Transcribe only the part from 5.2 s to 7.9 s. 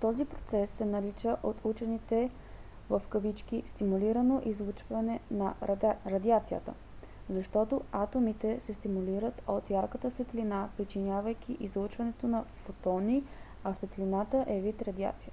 на радиация защото